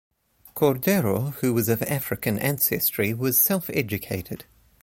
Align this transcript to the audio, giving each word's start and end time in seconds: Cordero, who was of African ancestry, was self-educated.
Cordero, 0.55 1.31
who 1.41 1.53
was 1.53 1.69
of 1.69 1.83
African 1.83 2.39
ancestry, 2.39 3.13
was 3.13 3.39
self-educated. 3.39 4.45